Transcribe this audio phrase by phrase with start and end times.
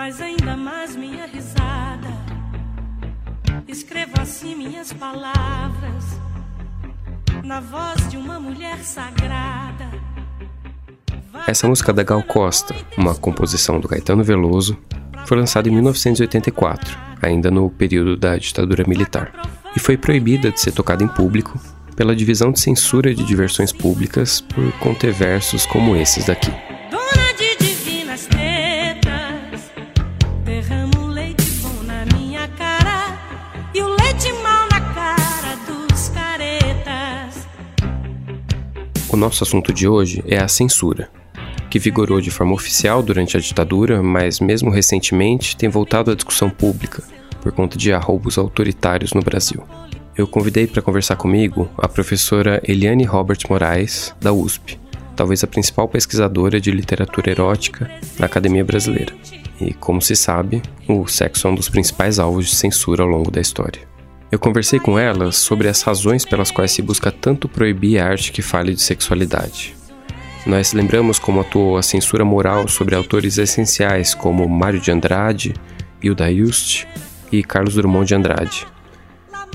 [0.00, 2.08] mas ainda mais minha risada.
[3.68, 6.04] Escrevo assim minhas palavras
[7.44, 9.90] na voz de uma mulher sagrada.
[11.46, 14.74] Essa música da Gal Costa, uma composição do Caetano Veloso,
[15.26, 19.30] foi lançada em 1984, ainda no período da ditadura militar,
[19.76, 21.60] e foi proibida de ser tocada em público
[21.94, 26.69] pela divisão de censura de diversões públicas por conter versos como esses daqui.
[39.12, 41.10] O nosso assunto de hoje é a censura,
[41.68, 46.48] que vigorou de forma oficial durante a ditadura, mas mesmo recentemente tem voltado à discussão
[46.48, 47.02] pública
[47.42, 49.64] por conta de arroubos autoritários no Brasil.
[50.16, 54.78] Eu convidei para conversar comigo a professora Eliane Robert Moraes, da USP,
[55.16, 59.12] talvez a principal pesquisadora de literatura erótica na academia brasileira.
[59.60, 63.30] E, como se sabe, o sexo é um dos principais alvos de censura ao longo
[63.30, 63.90] da história.
[64.30, 68.30] Eu conversei com ela sobre as razões pelas quais se busca tanto proibir a arte
[68.30, 69.74] que fale de sexualidade.
[70.46, 75.54] Nós lembramos como atuou a censura moral sobre autores essenciais como Mário de Andrade,
[76.00, 76.84] Hilda Hilst
[77.32, 78.66] e Carlos Drummond de Andrade.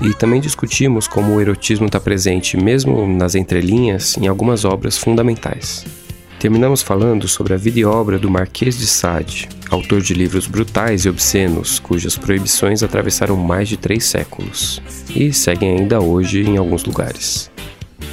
[0.02, 6.05] E também discutimos como o erotismo está presente, mesmo nas entrelinhas, em algumas obras fundamentais.
[6.46, 11.04] Terminamos falando sobre a vida e obra do Marquês de Sade, autor de livros brutais
[11.04, 14.80] e obscenos, cujas proibições atravessaram mais de três séculos
[15.12, 17.50] e seguem ainda hoje em alguns lugares.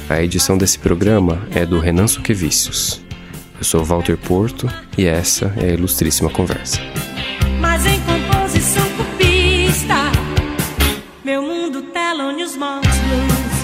[0.08, 3.00] A edição desse programa é do Renan Suquevicius.
[3.56, 4.68] Eu sou Walter Porto
[4.98, 6.80] e essa é a ilustríssima conversa.
[7.60, 8.82] Mas em composição
[11.24, 13.62] meu mundo blues.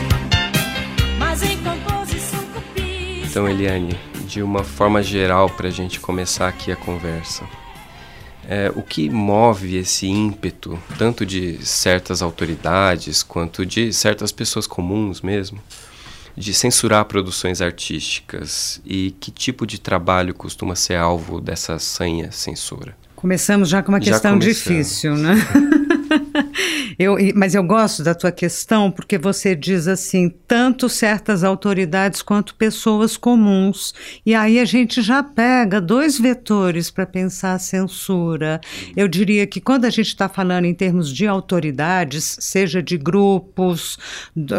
[1.19, 2.41] Mas em composição.
[3.29, 3.97] Então, Eliane,
[4.31, 7.45] de uma forma geral para a gente começar aqui a conversa.
[8.49, 15.21] É, o que move esse ímpeto, tanto de certas autoridades quanto de certas pessoas comuns
[15.21, 15.61] mesmo,
[16.37, 22.97] de censurar produções artísticas e que tipo de trabalho costuma ser alvo dessa sanha censura?
[23.17, 25.35] Começamos já com uma questão difícil, né?
[26.99, 32.55] eu, mas eu gosto da tua questão porque você diz assim, tanto certas autoridades quanto
[32.55, 33.95] pessoas comuns.
[34.25, 38.61] E aí a gente já pega dois vetores para pensar a censura.
[38.97, 43.99] Eu diria que quando a gente está falando em termos de autoridades, seja de grupos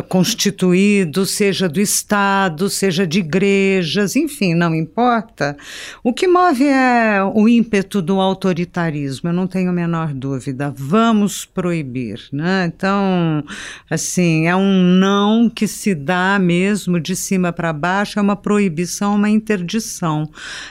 [0.07, 5.57] constituídos, seja do Estado, seja de igrejas, enfim, não importa.
[6.03, 10.73] O que move é o ímpeto do autoritarismo, eu não tenho a menor dúvida.
[10.75, 11.90] Vamos proibir,
[12.31, 12.71] né?
[12.73, 13.43] Então,
[13.89, 19.15] assim, é um não que se dá mesmo de cima para baixo, é uma proibição,
[19.15, 20.29] uma interdição.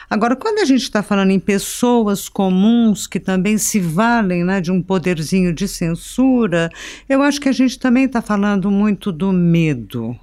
[0.08, 4.70] Agora, quando a gente está falando em pessoas comuns que também se valem né, de
[4.70, 6.70] um poderzinho de censura,
[7.08, 10.16] eu acho que a gente também está falando muito do medo.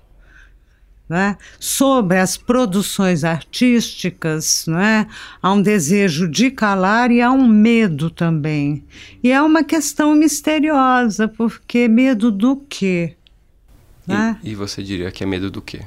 [1.10, 1.38] Né?
[1.58, 5.08] sobre as produções artísticas, né?
[5.42, 8.84] há um desejo de calar e há um medo também.
[9.24, 13.16] E é uma questão misteriosa, porque medo do quê?
[14.44, 15.80] E, e você diria que é medo do quê?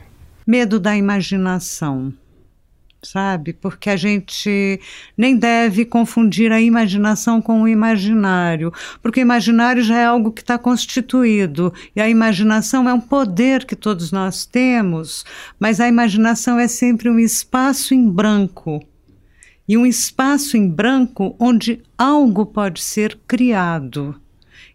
[0.47, 2.15] Medo da imaginação
[3.03, 3.53] sabe?
[3.53, 4.81] Porque a gente
[5.17, 8.73] nem deve confundir a imaginação com o imaginário,
[9.03, 13.65] porque o imaginário já é algo que está constituído e a imaginação é um poder
[13.65, 15.25] que todos nós temos,
[15.59, 18.85] mas a imaginação é sempre um espaço em branco.
[19.69, 24.21] E um espaço em branco onde algo pode ser criado.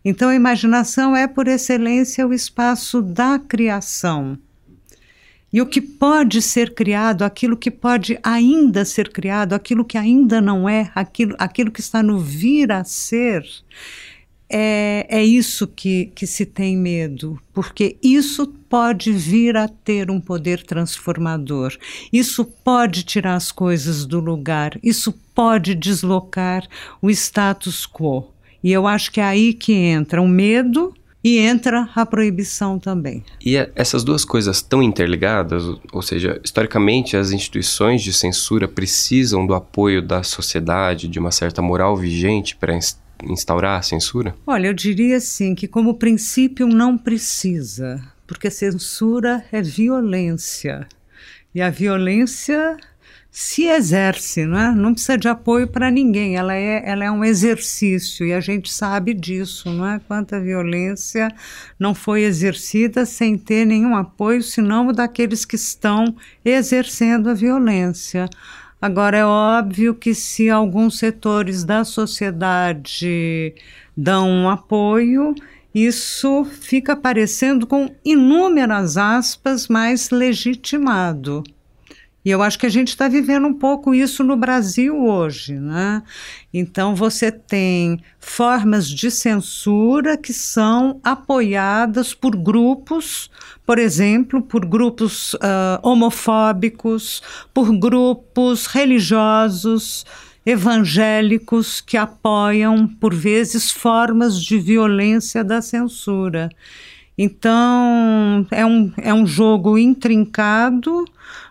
[0.06, 4.38] Então, a imaginação é, por excelência, o espaço da criação.
[5.56, 10.42] E o que pode ser criado, aquilo que pode ainda ser criado, aquilo que ainda
[10.42, 13.42] não é, aquilo, aquilo que está no vir a ser,
[14.50, 20.20] é, é isso que, que se tem medo, porque isso pode vir a ter um
[20.20, 21.78] poder transformador,
[22.12, 26.68] isso pode tirar as coisas do lugar, isso pode deslocar
[27.02, 28.30] o status quo.
[28.62, 30.94] E eu acho que é aí que entra o medo
[31.26, 33.24] e entra a proibição também.
[33.44, 39.44] E é, essas duas coisas estão interligadas, ou seja, historicamente as instituições de censura precisam
[39.44, 42.78] do apoio da sociedade, de uma certa moral vigente para
[43.24, 44.36] instaurar a censura?
[44.46, 50.88] Olha, eu diria assim que como princípio não precisa, porque censura é violência.
[51.56, 52.78] E a violência
[53.38, 54.72] se exerce, não é?
[54.74, 56.38] Não precisa de apoio para ninguém.
[56.38, 60.00] Ela é, ela é um exercício e a gente sabe disso, não é?
[60.00, 61.28] Quanta violência
[61.78, 66.16] não foi exercida sem ter nenhum apoio, senão daqueles que estão
[66.46, 68.30] exercendo a violência.
[68.82, 73.54] Agora, é óbvio que se alguns setores da sociedade
[73.98, 75.36] dão um apoio,
[75.74, 81.44] isso fica parecendo com inúmeras aspas mais legitimado.
[82.26, 86.02] E eu acho que a gente está vivendo um pouco isso no Brasil hoje, né?
[86.52, 93.30] Então você tem formas de censura que são apoiadas por grupos,
[93.64, 97.22] por exemplo, por grupos uh, homofóbicos,
[97.54, 100.04] por grupos religiosos,
[100.44, 106.50] evangélicos que apoiam, por vezes, formas de violência da censura.
[107.18, 111.06] Então, é um, é um jogo intrincado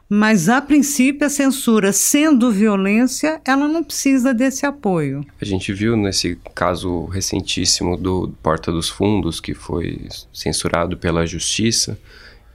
[0.08, 5.24] mas, a princípio, a censura, sendo violência, ela não precisa desse apoio.
[5.40, 11.98] A gente viu nesse caso recentíssimo do Porta dos Fundos, que foi censurado pela justiça,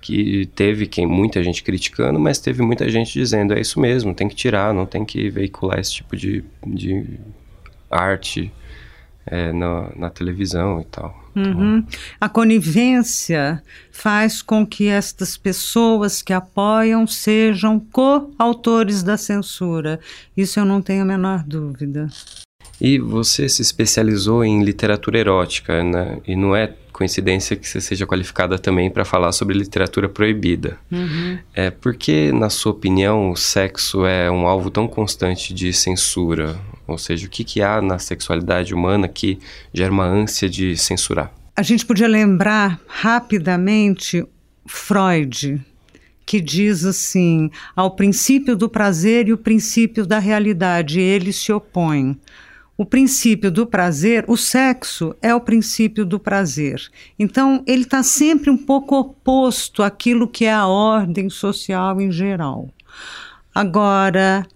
[0.02, 4.30] que teve quem muita gente criticando, mas teve muita gente dizendo é isso mesmo, tem
[4.30, 7.20] que tirar, não tem que veicular esse tipo de, de
[7.90, 8.52] arte
[9.26, 11.19] é, na, na televisão e tal.
[11.36, 11.84] Uhum.
[12.20, 13.62] A conivência
[13.92, 20.00] faz com que estas pessoas que apoiam sejam coautores da censura.
[20.36, 22.08] Isso eu não tenho a menor dúvida.
[22.82, 26.20] E você se especializou em literatura erótica, né?
[26.26, 30.78] E não é coincidência que você seja qualificada também para falar sobre literatura proibida.
[30.92, 31.38] Uhum.
[31.54, 36.58] É, por que, na sua opinião, o sexo é um alvo tão constante de censura?
[36.90, 39.40] Ou seja, o que, que há na sexualidade humana que
[39.74, 41.32] gera uma ânsia de censurar?
[41.56, 44.26] A gente podia lembrar rapidamente
[44.66, 45.62] Freud,
[46.26, 52.18] que diz assim: ao princípio do prazer e o princípio da realidade, eles se opõem.
[52.78, 56.82] O princípio do prazer, o sexo é o princípio do prazer.
[57.20, 62.70] Então, ele está sempre um pouco oposto àquilo que é a ordem social em geral.
[63.54, 64.48] Agora,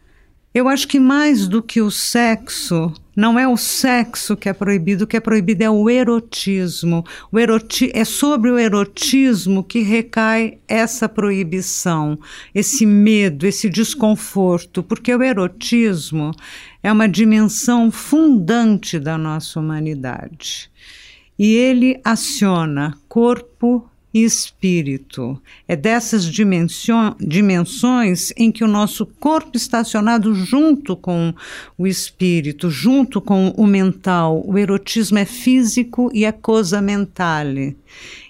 [0.53, 5.03] eu acho que mais do que o sexo, não é o sexo que é proibido,
[5.03, 7.03] o que é proibido é o erotismo.
[7.31, 12.19] O eroti é sobre o erotismo que recai essa proibição,
[12.53, 16.31] esse medo, esse desconforto, porque o erotismo
[16.83, 20.71] é uma dimensão fundante da nossa humanidade.
[21.37, 25.41] E ele aciona corpo, e espírito.
[25.67, 31.33] É dessas dimensões em que o nosso corpo está acionado junto com
[31.77, 34.43] o espírito, junto com o mental.
[34.45, 37.75] O erotismo é físico e é coisa mentale.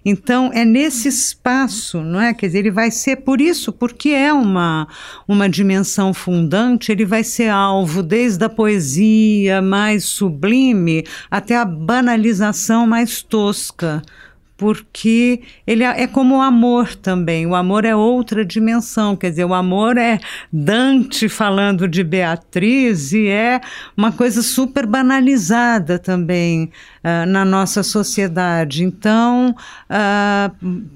[0.06, 2.34] Então é nesse espaço, não é?
[2.34, 4.88] Quer dizer, ele vai ser por isso, porque é uma
[5.28, 12.86] uma dimensão fundante, ele vai ser alvo desde a poesia mais sublime até a banalização
[12.86, 14.02] mais tosca
[14.64, 17.46] porque ele é, é como o amor também.
[17.46, 20.22] O amor é outra dimensão, quer dizer, o amor é
[20.54, 23.60] Dante falando de Beatriz e é
[23.98, 26.72] uma coisa super banalizada também
[27.04, 28.86] uh, na nossa sociedade.
[28.86, 29.54] Então,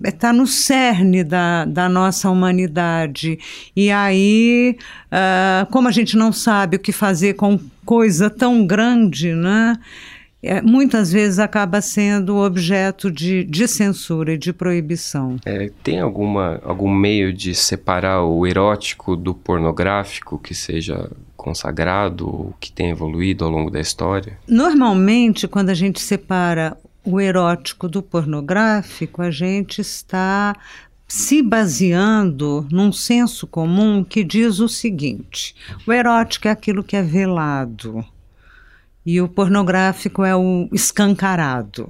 [0.01, 3.37] está uh, no cerne da, da nossa humanidade.
[3.75, 4.77] E aí,
[5.11, 9.77] uh, como a gente não sabe o que fazer com coisa tão grande, né?
[10.41, 15.37] É, muitas vezes acaba sendo objeto de, de censura e de proibição.
[15.45, 22.55] É, tem alguma, algum meio de separar o erótico do pornográfico que seja consagrado ou
[22.59, 24.37] que tenha evoluído ao longo da história?
[24.47, 30.55] Normalmente, quando a gente separa o erótico do pornográfico, a gente está
[31.07, 35.55] se baseando num senso comum que diz o seguinte:
[35.87, 38.05] o erótico é aquilo que é velado
[39.07, 41.89] e o pornográfico é o escancarado.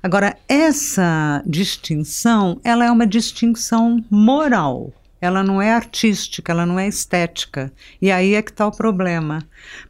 [0.00, 4.92] Agora, essa distinção, ela é uma distinção moral.
[5.20, 7.72] Ela não é artística, ela não é estética.
[8.00, 9.40] E aí é que está o problema.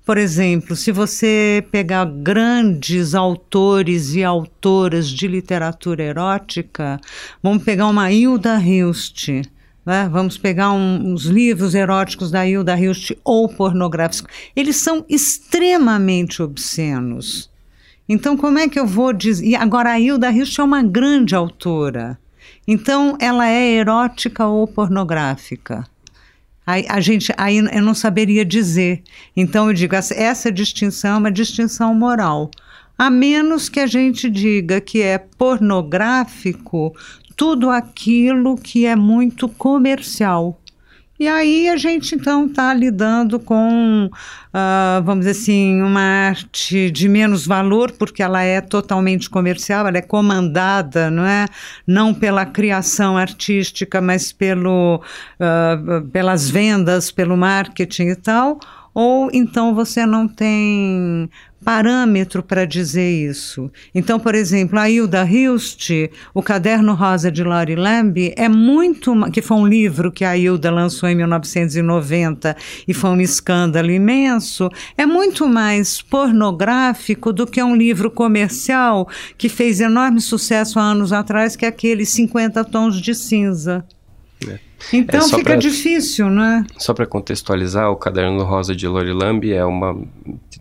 [0.05, 6.99] Por exemplo, se você pegar grandes autores e autoras de literatura erótica,
[7.43, 9.29] vamos pegar uma Hilda Hilst,
[9.85, 10.09] né?
[10.11, 14.33] Vamos pegar um, uns livros eróticos da Hilda Hilst ou pornográficos.
[14.55, 17.51] Eles são extremamente obscenos.
[18.09, 19.47] Então, como é que eu vou dizer?
[19.47, 22.19] E agora, a Hilda Hilst é uma grande autora.
[22.67, 25.87] Então, ela é erótica ou pornográfica?
[26.67, 29.03] Aí, a gente, aí eu não saberia dizer.
[29.37, 32.51] Então, eu digo, essa, distinção é uma distinção moral.
[32.99, 36.95] A menos que a gente diga que é pornográfico
[37.41, 40.61] tudo aquilo que é muito comercial.
[41.19, 47.09] E aí a gente então está lidando com, uh, vamos dizer assim, uma arte de
[47.09, 51.47] menos valor, porque ela é totalmente comercial, ela é comandada, não é?
[51.87, 55.03] Não pela criação artística, mas pelo,
[55.41, 58.61] uh, pelas vendas, pelo marketing e tal.
[58.93, 61.31] Ou então você não tem
[61.65, 63.71] parâmetro para dizer isso.
[63.95, 65.91] Então, por exemplo, a Hilda Hilst,
[66.35, 70.71] O Caderno Rosa de Laurie Lamb, é muito, que foi um livro que a Hilda
[70.71, 72.57] lançou em 1990
[72.89, 79.49] e foi um escândalo imenso, é muito mais pornográfico do que um livro comercial que
[79.49, 83.85] fez enorme sucesso há anos atrás, que é aquele 50 tons de cinza.
[84.49, 84.59] É.
[84.93, 86.65] Então é fica pra, difícil, né?
[86.79, 89.97] Só para contextualizar, o Caderno Rosa de Lori Lamb é uma,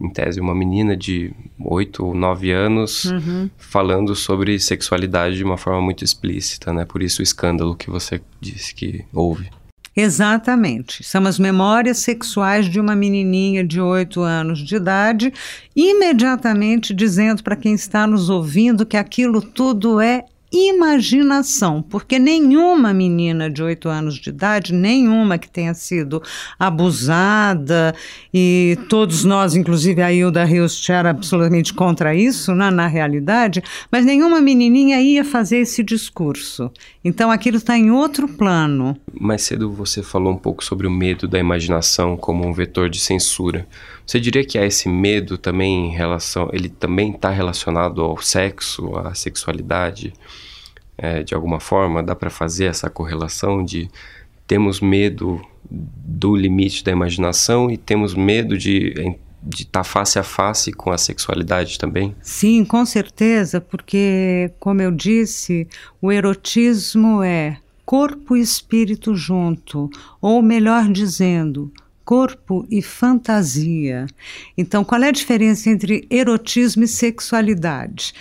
[0.02, 3.50] em tese, uma menina de 8 ou 9 anos uhum.
[3.58, 6.86] falando sobre sexualidade de uma forma muito explícita, né?
[6.86, 9.50] Por isso o escândalo que você disse que houve.
[9.96, 11.04] Exatamente.
[11.04, 15.34] São as memórias sexuais de uma menininha de 8 anos de idade,
[15.76, 23.50] imediatamente dizendo para quem está nos ouvindo que aquilo tudo é imaginação, porque nenhuma menina
[23.50, 26.22] de 8 anos de idade, nenhuma que tenha sido
[26.58, 27.94] abusada,
[28.34, 34.06] e todos nós, inclusive a Hilda Rios, era absolutamente contra isso, né, na realidade, mas
[34.06, 36.72] nenhuma menininha ia fazer esse discurso.
[37.04, 38.98] Então aquilo está em outro plano.
[39.14, 43.00] Mais cedo você falou um pouco sobre o medo da imaginação como um vetor de
[43.00, 43.68] censura.
[44.10, 48.96] Você diria que há esse medo também em relação, ele também está relacionado ao sexo,
[48.96, 50.12] à sexualidade,
[50.98, 52.02] é, de alguma forma?
[52.02, 53.88] Dá para fazer essa correlação de
[54.48, 55.40] temos medo
[55.70, 60.90] do limite da imaginação e temos medo de de estar tá face a face com
[60.92, 62.16] a sexualidade também?
[62.20, 65.68] Sim, com certeza, porque, como eu disse,
[66.02, 69.88] o erotismo é corpo e espírito junto,
[70.20, 71.72] ou melhor dizendo,
[72.10, 74.08] corpo e fantasia.
[74.58, 78.16] Então, qual é a diferença entre erotismo e sexualidade?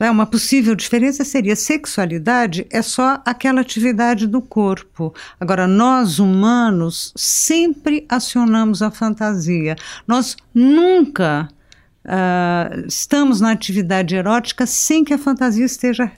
[0.00, 5.12] É, uma possível diferença seria sexualidade é só aquela atividade do corpo.
[5.38, 9.76] Agora, nós humanos sempre acionamos a fantasia.
[10.08, 11.46] Nós nunca
[12.02, 16.10] uh, estamos na atividade erótica sem que a fantasia esteja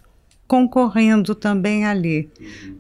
[0.47, 2.31] concorrendo também ali.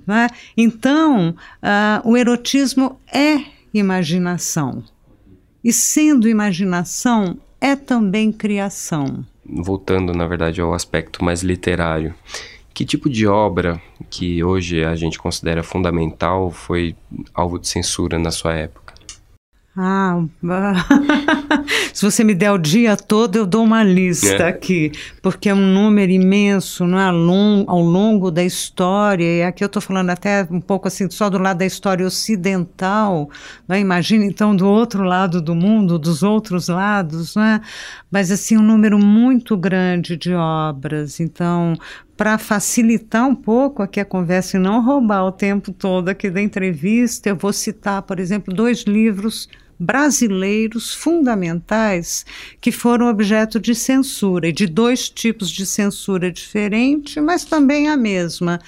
[0.07, 0.29] Né?
[0.57, 4.83] Então, uh, o erotismo é imaginação.
[5.63, 9.25] E sendo imaginação, é também criação.
[9.45, 12.15] Voltando, na verdade, ao aspecto mais literário,
[12.73, 13.81] que tipo de obra
[14.11, 16.95] que hoje a gente considera fundamental foi
[17.35, 18.95] alvo de censura na sua época?
[19.77, 20.23] Ah,
[21.97, 24.49] se você me der o dia todo, eu dou uma lista é.
[24.49, 27.05] aqui, porque é um número imenso, não é?
[27.05, 31.39] ao, longo, da história, e aqui eu estou falando até um pouco assim, só do
[31.39, 33.31] lado da história ocidental,
[33.67, 33.81] né?
[33.81, 37.63] imagina então do outro lado do mundo, dos outros lados, né?
[38.11, 41.79] mas assim, um número muito grande de obras, então
[42.15, 46.43] para facilitar um pouco aqui a conversa e não roubar o tempo todo aqui da
[46.43, 52.25] entrevista, eu vou citar, por exemplo, dois livros brasileiros fundamentais
[52.61, 57.97] que foram objeto de censura, e de dois tipos de censura diferente, mas também a
[57.97, 58.61] mesma,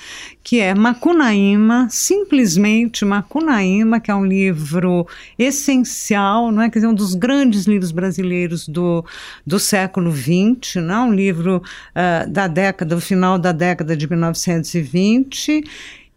[0.42, 5.06] que é Macunaíma, simplesmente Macunaíma, que é um livro
[5.38, 6.70] essencial, não é?
[6.70, 9.04] Quer dizer, um dos grandes livros brasileiros do,
[9.46, 10.94] do século XX, não?
[10.94, 11.08] É?
[11.08, 15.64] um livro uh, da década, do final da década de 1920,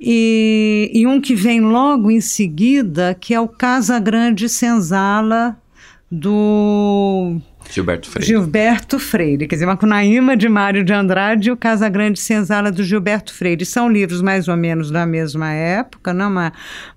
[0.04, 5.56] e, e, um que vem logo em seguida, que é o Casa Grande Senzala,
[6.10, 7.40] do
[7.72, 8.28] Gilberto Freire.
[8.28, 12.84] Gilberto Freire, quer dizer, Macunaíma de Mário de Andrade e o Casa Grande Senzala do
[12.84, 13.66] Gilberto Freire.
[13.66, 16.30] São livros mais ou menos da mesma época, não?
[16.30, 16.52] Uma,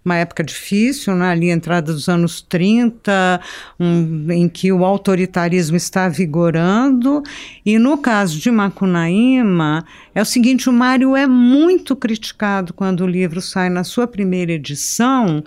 [0.04, 1.30] uma época difícil, né?
[1.30, 3.40] ali entrada dos anos 30,
[3.78, 7.22] um, em que o autoritarismo está vigorando.
[7.64, 13.06] E no caso de Macunaíma, é o seguinte, o Mário é muito criticado quando o
[13.06, 15.44] livro sai na sua primeira edição,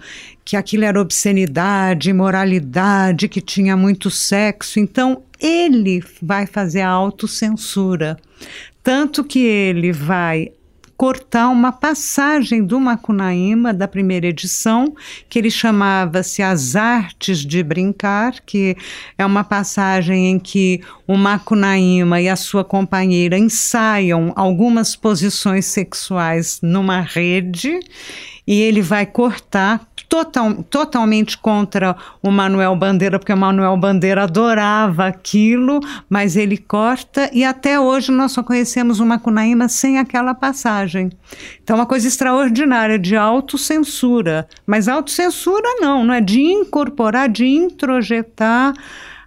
[0.47, 4.79] que aquilo era obscenidade, imoralidade, que tinha muito sexo.
[4.79, 8.17] Então, ele vai fazer a autocensura.
[8.81, 10.53] Tanto que ele vai
[10.95, 14.95] cortar uma passagem do Macunaíma, da primeira edição,
[15.29, 18.77] que ele chamava-se As Artes de Brincar, que
[19.17, 26.59] é uma passagem em que o Macunaíma e a sua companheira ensaiam algumas posições sexuais
[26.63, 27.81] numa rede
[28.47, 35.05] e ele vai cortar total, totalmente contra o Manuel Bandeira, porque o Manuel Bandeira adorava
[35.05, 41.11] aquilo, mas ele corta e até hoje nós só conhecemos o Macunaíma sem aquela passagem.
[41.61, 48.73] Então, uma coisa extraordinária de autocensura, mas autocensura não, não é de incorporar, de introjetar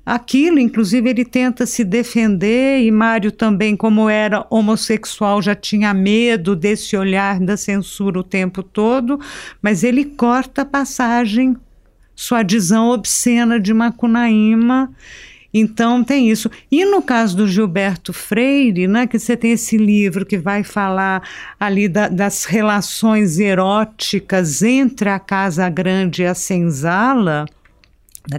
[0.04, 0.58] aquilo.
[0.58, 6.96] Inclusive, ele tenta se defender, e Mário também, como era homossexual, já tinha medo desse
[6.96, 9.20] olhar da censura o tempo todo,
[9.62, 11.56] mas ele corta a passagem,
[12.14, 14.92] sua adesão obscena de Macunaíma.
[15.52, 16.48] Então tem isso.
[16.70, 21.22] E no caso do Gilberto Freire, né, que você tem esse livro que vai falar
[21.58, 27.46] ali da, das relações eróticas entre a Casa Grande e a Senzala,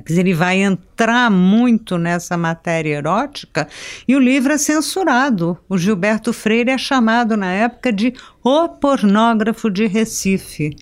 [0.10, 3.68] ele vai entrar muito nessa matéria erótica
[4.08, 5.58] e o livro é censurado.
[5.68, 10.76] O Gilberto Freire é chamado na época de o pornógrafo de Recife.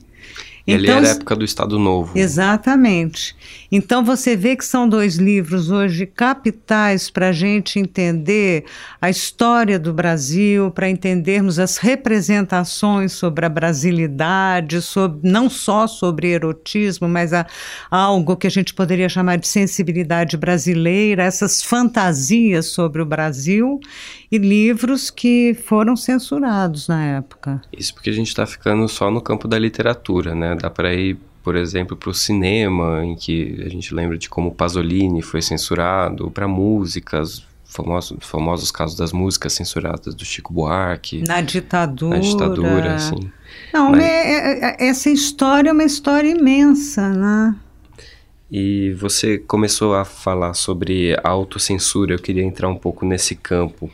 [0.74, 2.18] Então, ele era a época do Estado Novo.
[2.18, 3.36] Exatamente.
[3.72, 8.66] Então você vê que são dois livros hoje capitais para a gente entender
[9.02, 16.30] a história do Brasil, para entendermos as representações sobre a brasilidade, sobre, não só sobre
[16.30, 17.46] erotismo, mas a,
[17.92, 23.80] algo que a gente poderia chamar de sensibilidade brasileira, essas fantasias sobre o Brasil
[24.32, 27.62] e livros que foram censurados na época.
[27.76, 30.56] Isso porque a gente está ficando só no campo da literatura, né?
[30.62, 34.54] Dá para ir, por exemplo, para o cinema, em que a gente lembra de como
[34.54, 41.24] Pasolini foi censurado, para músicas, famosos, famosos casos das músicas censuradas do Chico Buarque.
[41.25, 42.18] Na ditadura.
[42.18, 43.32] Na ditadura, sim.
[43.74, 44.04] Não, Mas...
[44.04, 47.56] é, é, é essa história é uma história imensa, né?
[48.51, 53.92] E você começou a falar sobre autocensura, eu queria entrar um pouco nesse campo.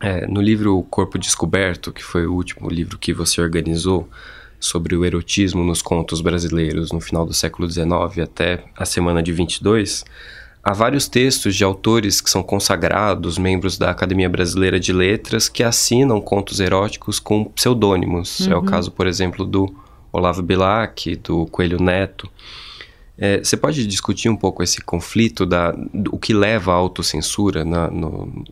[0.00, 4.08] É, no livro Corpo Descoberto, que foi o último livro que você organizou
[4.60, 9.32] sobre o erotismo nos contos brasileiros no final do século XIX até a semana de
[9.32, 10.04] 22,
[10.62, 15.62] há vários textos de autores que são consagrados, membros da Academia Brasileira de Letras, que
[15.62, 18.40] assinam contos eróticos com pseudônimos.
[18.40, 18.52] Uhum.
[18.52, 18.64] É o uhum.
[18.66, 19.74] caso, por exemplo, do
[20.12, 22.30] Olavo Bilac, do Coelho Neto.
[23.16, 25.74] É, você pode discutir um pouco esse conflito da
[26.10, 28.44] o que leva à autocensura na, no,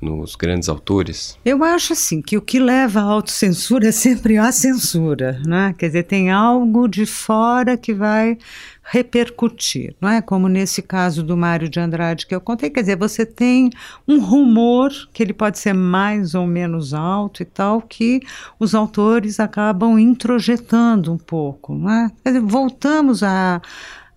[0.00, 1.38] nos grandes autores?
[1.44, 5.74] Eu acho assim que o que leva à autocensura é sempre a censura, né?
[5.76, 8.38] Quer dizer, tem algo de fora que vai
[8.82, 10.20] repercutir, não é?
[10.20, 13.70] Como nesse caso do Mário de Andrade que eu contei, quer dizer, você tem
[14.08, 18.20] um rumor que ele pode ser mais ou menos alto e tal, que
[18.58, 22.10] os autores acabam introjetando um pouco, não é?
[22.24, 23.60] Quer dizer, voltamos a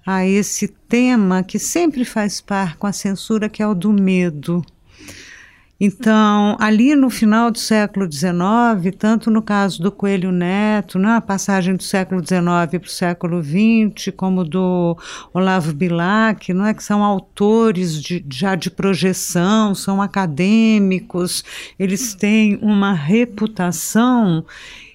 [0.05, 4.63] a esse tema que sempre faz par com a censura, que é o do medo.
[5.85, 11.21] Então, ali no final do século XIX, tanto no caso do Coelho Neto, na né,
[11.21, 14.97] passagem do século XIX para o século XX, como do
[15.33, 21.43] Olavo Bilac, não é que são autores de, já de projeção, são acadêmicos,
[21.77, 24.45] eles têm uma reputação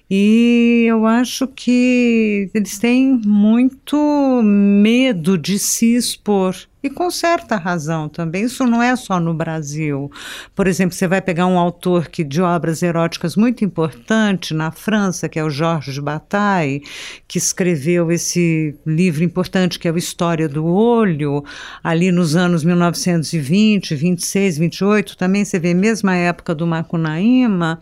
[0.09, 6.55] e eu acho que eles têm muito medo de se expor.
[6.81, 8.43] E com certa razão também.
[8.43, 10.09] Isso não é só no Brasil.
[10.55, 15.27] Por exemplo, você vai pegar um autor que, de obras eróticas muito importante na França,
[15.27, 16.81] que é o Georges Bataille,
[17.27, 21.43] que escreveu esse livro importante que é o História do Olho,
[21.83, 25.75] ali nos anos 1920, 26, 28, também você vê
[26.07, 27.79] a época do Macunaíma.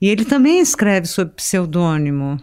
[0.00, 2.38] E ele também escreve sob pseudônimo.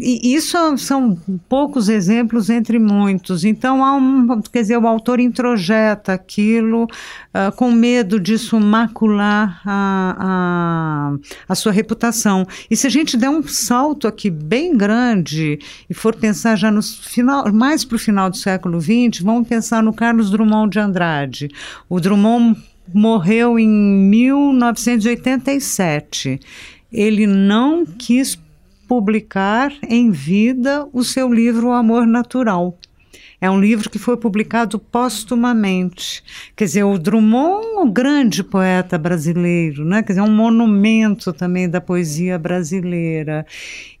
[0.00, 3.44] E, isso são poucos exemplos entre muitos.
[3.44, 10.16] Então, há um, quer dizer, o autor introjeta aquilo uh, com medo disso macular a,
[10.18, 11.14] a,
[11.48, 12.46] a, sua reputação.
[12.70, 15.58] E se a gente der um salto aqui bem grande
[15.90, 19.82] e for pensar já no final, mais para o final do século XX, vamos pensar
[19.82, 21.48] no Carlos Drummond de Andrade.
[21.88, 22.56] O Drummond
[22.92, 26.38] morreu em 1987.
[26.92, 28.38] Ele não quis
[28.88, 32.78] publicar em vida o seu livro O Amor Natural.
[33.42, 36.22] É um livro que foi publicado póstumamente.
[36.54, 40.00] Quer dizer, o Drummond, um grande poeta brasileiro, né?
[40.00, 43.44] Quer dizer, um monumento também da poesia brasileira.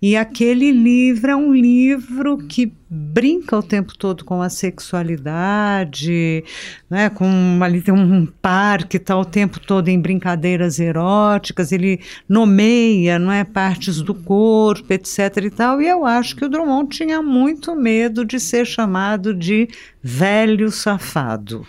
[0.00, 6.44] E aquele livro é um livro que brinca o tempo todo com a sexualidade,
[6.90, 7.08] né?
[7.08, 13.18] Com ali tem um par que está o tempo todo em brincadeiras eróticas, ele nomeia,
[13.18, 15.38] não é, partes do corpo, etc.
[15.42, 15.80] e tal.
[15.80, 19.68] E eu acho que o Drummond tinha muito medo de ser chamado de
[20.02, 21.66] velho safado.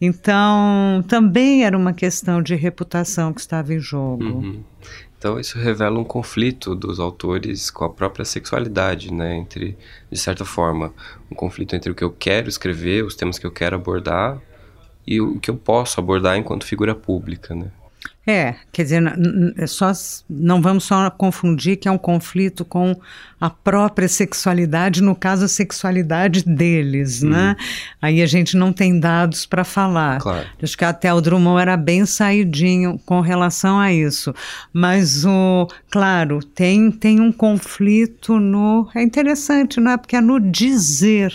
[0.00, 4.24] Então, também era uma questão de reputação que estava em jogo.
[4.24, 4.64] Uhum.
[5.22, 9.36] Então isso revela um conflito dos autores com a própria sexualidade, né?
[9.36, 9.78] Entre,
[10.10, 10.92] de certa forma,
[11.30, 14.42] um conflito entre o que eu quero escrever, os temas que eu quero abordar
[15.06, 17.70] e o que eu posso abordar enquanto figura pública, né?
[18.24, 19.02] É, quer dizer,
[19.66, 19.90] só,
[20.30, 22.94] não vamos só confundir que é um conflito com
[23.40, 27.30] a própria sexualidade, no caso a sexualidade deles, uhum.
[27.30, 27.56] né?
[28.00, 30.20] Aí a gente não tem dados para falar.
[30.20, 30.46] Claro.
[30.62, 34.32] Acho que até o Drummond era bem saidinho com relação a isso.
[34.72, 38.88] Mas, o, claro, tem, tem um conflito no...
[38.94, 39.96] É interessante, não é?
[39.96, 41.34] Porque é no dizer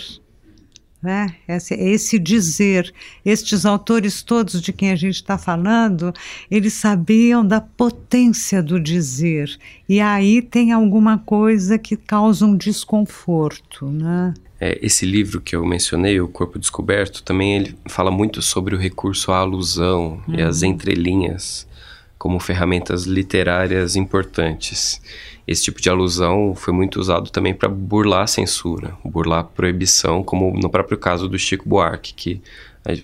[1.02, 1.34] né?
[1.46, 2.92] Esse, esse dizer,
[3.24, 6.12] estes autores todos de quem a gente está falando,
[6.50, 9.56] eles sabiam da potência do dizer.
[9.88, 13.86] E aí tem alguma coisa que causa um desconforto.
[13.86, 14.34] Né?
[14.60, 18.78] É, esse livro que eu mencionei, O Corpo Descoberto, também ele fala muito sobre o
[18.78, 20.70] recurso à alusão e as uhum.
[20.70, 21.68] entrelinhas
[22.18, 25.00] como ferramentas literárias importantes
[25.48, 30.22] esse tipo de alusão foi muito usado também para burlar a censura, burlar a proibição,
[30.22, 32.42] como no próprio caso do Chico Buarque, que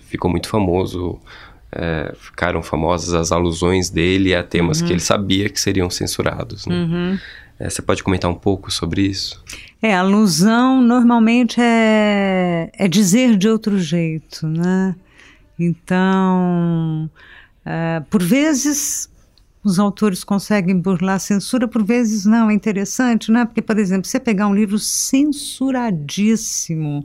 [0.03, 1.19] ficou muito famoso,
[1.71, 4.85] é, ficaram famosas as alusões dele a temas uhum.
[4.85, 6.67] que ele sabia que seriam censurados.
[6.67, 6.75] Né?
[6.75, 7.19] Uhum.
[7.59, 9.43] É, você pode comentar um pouco sobre isso?
[9.81, 14.95] É, alusão normalmente é, é dizer de outro jeito, né?
[15.57, 17.09] Então,
[17.65, 19.09] é, por vezes
[19.65, 23.45] os autores conseguem burlar censura, por vezes não, é interessante, né?
[23.45, 27.03] Porque, por exemplo, você pegar um livro censuradíssimo,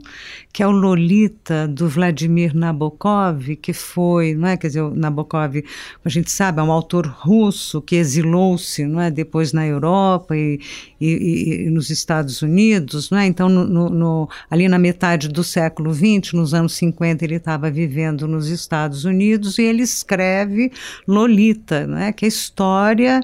[0.53, 4.57] que é o Lolita, do Vladimir Nabokov, que foi, não é?
[4.57, 5.63] Quer dizer, o Nabokov,
[6.05, 9.09] a gente sabe, é um autor russo que exilou-se, não é?
[9.09, 10.59] Depois na Europa e,
[10.99, 13.25] e, e nos Estados Unidos, não é?
[13.25, 18.27] Então, no, no, ali na metade do século XX, nos anos 50, ele estava vivendo
[18.27, 20.71] nos Estados Unidos e ele escreve
[21.07, 22.13] Lolita, não é?
[22.13, 23.21] Que é história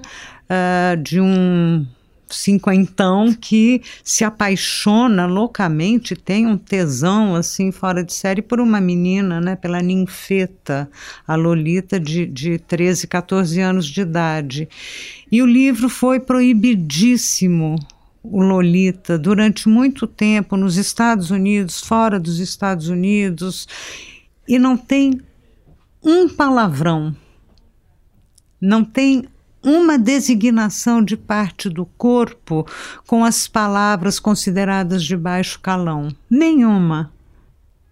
[0.50, 1.86] uh, de um
[2.30, 9.40] cinquentão que se apaixona loucamente, tem um tesão assim fora de série por uma menina,
[9.40, 10.90] né, pela ninfeta,
[11.26, 14.68] a Lolita de, de 13, 14 anos de idade.
[15.32, 17.78] E o livro foi proibidíssimo
[18.22, 23.68] o Lolita durante muito tempo nos Estados Unidos, fora dos Estados Unidos,
[24.46, 25.22] e não tem
[26.04, 27.16] um palavrão
[28.62, 29.26] não tem
[29.64, 32.66] uma designação de parte do corpo
[33.06, 36.10] com as palavras consideradas de baixo calão.
[36.30, 37.12] Nenhuma.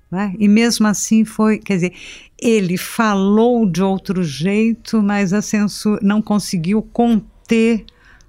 [0.09, 0.33] Né?
[0.39, 1.93] E mesmo assim foi, quer dizer,
[2.39, 7.85] ele falou de outro jeito, mas a censura não conseguiu conter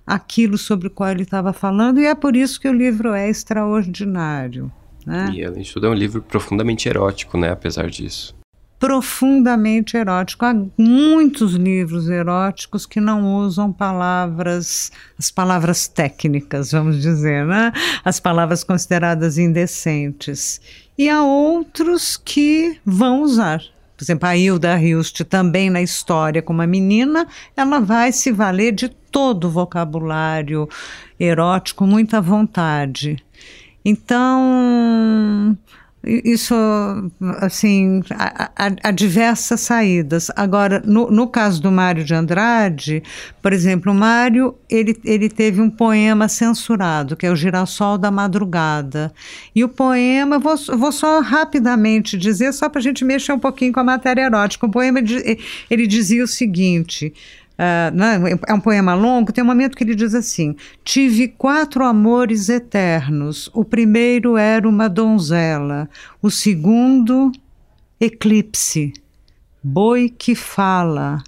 [0.06, 3.28] aquilo sobre o qual ele estava falando, e é por isso que o livro é
[3.28, 4.70] extraordinário.
[5.04, 5.30] Né?
[5.34, 7.50] E além de tudo, é um livro profundamente erótico, né?
[7.50, 8.35] Apesar disso
[8.78, 10.44] profundamente erótico.
[10.44, 17.72] Há muitos livros eróticos que não usam palavras, as palavras técnicas, vamos dizer, né?
[18.04, 20.60] As palavras consideradas indecentes.
[20.98, 23.60] E há outros que vão usar.
[23.96, 28.72] Por exemplo, a Hilda Hilst, também na história com uma menina, ela vai se valer
[28.72, 30.68] de todo o vocabulário
[31.18, 33.16] erótico, muita vontade.
[33.82, 35.56] Então,
[36.06, 36.54] isso,
[37.40, 38.00] assim,
[38.54, 40.30] há, diversas saídas.
[40.36, 43.02] Agora, no, no caso do Mário de Andrade,
[43.42, 48.10] por exemplo, o Mário, ele, ele teve um poema censurado, que é o Girassol da
[48.10, 49.12] Madrugada.
[49.54, 53.72] E o poema, vou, vou só rapidamente dizer, só para a gente mexer um pouquinho
[53.72, 54.66] com a matéria erótica.
[54.66, 55.00] O poema,
[55.68, 57.12] ele dizia o seguinte...
[57.58, 62.50] Uh, é um poema longo, tem um momento que ele diz assim: Tive quatro amores
[62.50, 63.48] eternos.
[63.54, 65.88] O primeiro era uma donzela,
[66.20, 67.32] o segundo,
[67.98, 68.92] eclipse,
[69.62, 71.22] boi que fala,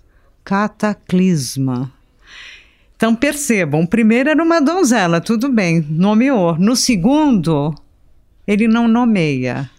[0.45, 1.91] cataclisma.
[2.95, 6.59] Então percebam: o primeiro era uma donzela, tudo bem, nomeou.
[6.59, 7.75] No segundo,
[8.47, 9.71] ele não nomeia.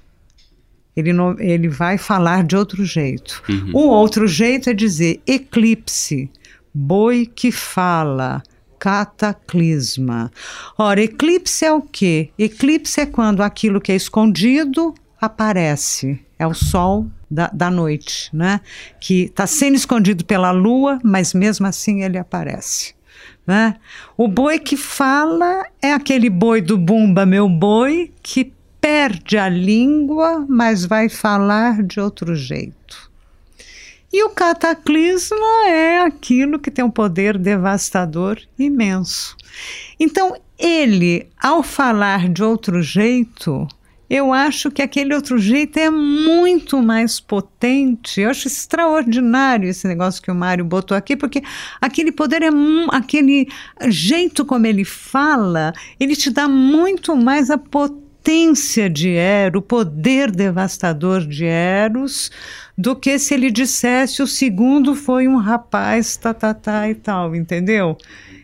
[0.99, 3.41] Ele, não, ele vai falar de outro jeito.
[3.49, 3.71] Uhum.
[3.73, 6.29] O outro jeito é dizer eclipse,
[6.73, 8.43] Boi que fala,
[8.77, 10.31] cataclisma.
[10.77, 12.29] Ora, eclipse é o quê?
[12.38, 16.19] Eclipse é quando aquilo que é escondido aparece.
[16.38, 18.62] É o sol da, da noite, né?
[18.99, 22.93] Que está sendo escondido pela lua, mas mesmo assim ele aparece.
[23.45, 23.75] Né?
[24.15, 28.53] O boi que fala é aquele boi do Bumba, meu boi, que
[28.89, 33.12] perde a língua, mas vai falar de outro jeito.
[34.12, 39.38] E o cataclisma é aquilo que tem um poder devastador imenso.
[39.99, 43.67] Então, ele, ao falar de outro jeito,
[44.10, 48.21] eu acho que aquele outro jeito é muito mais potente.
[48.21, 51.43] Eu acho extraordinário esse negócio que o Mário botou aqui, porque
[51.80, 52.49] aquele poder é
[52.89, 53.47] aquele
[53.88, 58.08] jeito como ele fala, ele te dá muito mais a potência
[58.91, 62.29] de Eros, o poder devastador de Eros,
[62.77, 67.35] do que se ele dissesse o segundo foi um rapaz, tá, tá, tá e tal,
[67.35, 67.97] entendeu?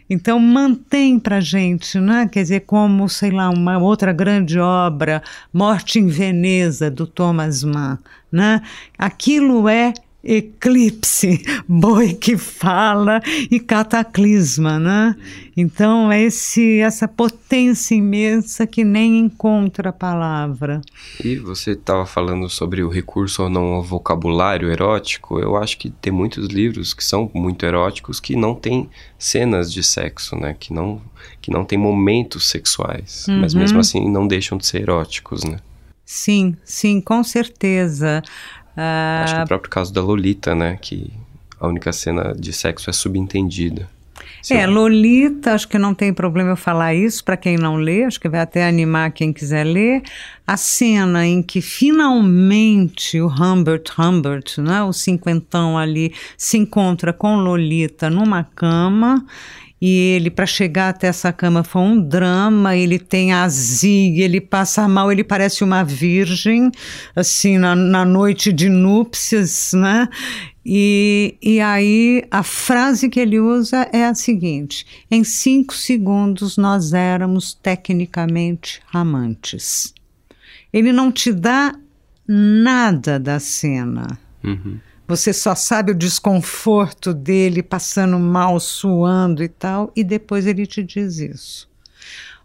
[0.09, 2.27] Então mantém para gente, né?
[2.31, 5.21] Quer dizer, como sei lá uma outra grande obra,
[5.53, 7.99] Morte em Veneza do Thomas Mann,
[8.31, 8.61] né?
[8.97, 9.93] Aquilo é
[10.25, 15.15] eclipse, boi que fala e cataclisma, né?
[15.55, 20.81] Então esse essa potência imensa que nem encontra a palavra.
[21.23, 25.39] E você estava falando sobre o recurso ou não ao vocabulário erótico.
[25.39, 29.83] Eu acho que tem muitos livros que são muito eróticos que não têm cenas de
[29.83, 30.55] sexo, né?
[30.59, 31.01] Que não
[31.41, 33.41] que não tem momentos sexuais, uhum.
[33.41, 35.57] mas mesmo assim não deixam de ser eróticos, né?
[36.05, 38.21] Sim, sim, com certeza.
[38.75, 39.23] Uh...
[39.23, 40.77] Acho que o próprio caso da Lolita, né?
[40.81, 41.11] Que
[41.59, 43.87] a única cena de sexo é subentendida.
[44.49, 48.19] é, Lolita, acho que não tem problema eu falar isso para quem não lê, acho
[48.19, 50.03] que vai até animar quem quiser ler.
[50.45, 57.37] A cena em que finalmente o Humbert Humbert, né, o cinquentão ali, se encontra com
[57.37, 59.25] Lolita numa cama
[59.81, 64.87] e ele para chegar até essa cama foi um drama, ele tem azia, ele passa
[64.87, 66.71] mal, ele parece uma virgem,
[67.15, 70.07] assim, na, na noite de núpcias, né?
[70.65, 76.93] E, e aí a frase que ele usa é a seguinte: em cinco segundos nós
[76.93, 79.93] éramos tecnicamente amantes.
[80.73, 81.75] Ele não te dá
[82.27, 84.17] nada da cena.
[84.43, 84.79] Uhum.
[85.07, 90.83] Você só sabe o desconforto dele passando mal, suando e tal, e depois ele te
[90.83, 91.69] diz isso.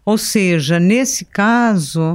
[0.05, 2.13] Ou seja, nesse caso,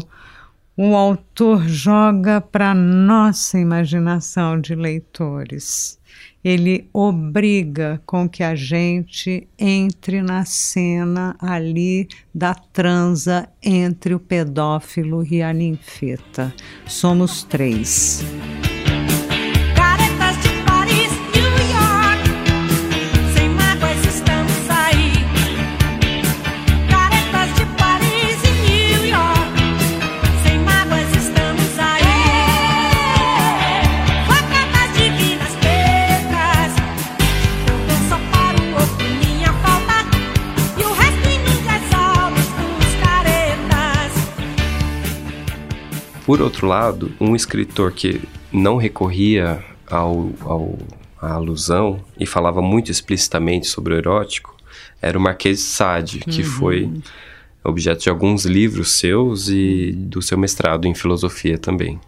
[0.76, 5.98] o autor joga para nossa imaginação de leitores.
[6.44, 15.26] Ele obriga com que a gente entre na cena ali da transa entre o pedófilo
[15.26, 16.54] e a ninfeta.
[16.86, 18.22] Somos três.
[46.26, 48.20] Por outro lado, um escritor que
[48.52, 50.78] não recorria ao, ao,
[51.22, 54.56] à alusão e falava muito explicitamente sobre o erótico
[55.00, 56.48] era o Marquês de Sade, que uhum.
[56.48, 56.90] foi
[57.62, 62.00] objeto de alguns livros seus e do seu mestrado em filosofia também.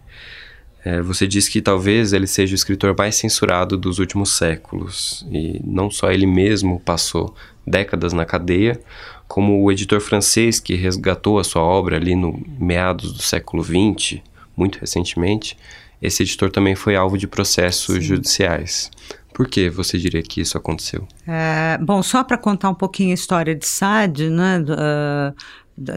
[0.84, 5.60] É, você diz que talvez ele seja o escritor mais censurado dos últimos séculos, e
[5.64, 7.34] não só ele mesmo passou
[7.66, 8.80] décadas na cadeia,
[9.28, 14.20] como o editor francês que resgatou a sua obra ali no meados do século XX,
[14.56, 15.56] muito recentemente,
[16.00, 18.00] esse editor também foi alvo de processos Sim.
[18.00, 18.90] judiciais.
[19.34, 21.06] Por que você diria que isso aconteceu?
[21.26, 25.34] É, bom, só para contar um pouquinho a história de Sade, né, uh,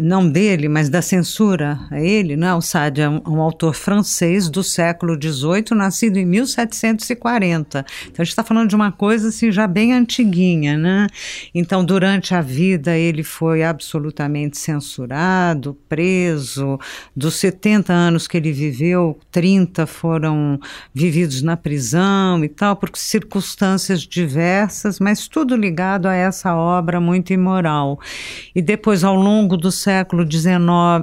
[0.02, 2.54] não dele, mas da censura a ele, né?
[2.54, 7.86] O Sade é um, um, autor francês do século XVIII, nascido em 1740.
[8.04, 11.08] Então a gente está falando de uma coisa assim já bem antiguinha, né?
[11.54, 16.80] Então durante a vida ele foi absolutamente censurado, preso.
[17.15, 20.60] Dos 70 anos que ele viveu, 30 foram
[20.94, 27.34] vividos na prisão e tal, por circunstâncias diversas, mas tudo ligado a essa obra muito
[27.34, 28.00] imoral.
[28.54, 30.55] E depois ao longo do século XIX.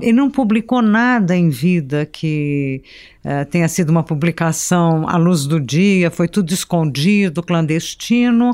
[0.03, 2.83] Ele não publicou nada em vida que
[3.25, 8.51] uh, tenha sido uma publicação à luz do dia, foi tudo escondido, clandestino.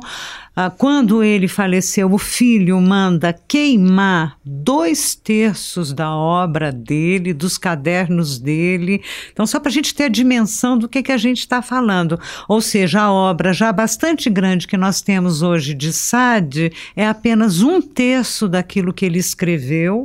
[0.56, 8.38] Uh, quando ele faleceu, o filho manda queimar dois terços da obra dele, dos cadernos
[8.38, 9.02] dele.
[9.32, 12.20] Então, só para a gente ter a dimensão do que, que a gente está falando.
[12.48, 17.60] Ou seja, a obra já bastante grande que nós temos hoje de Sade é apenas
[17.60, 20.03] um terço daquilo que ele escreveu.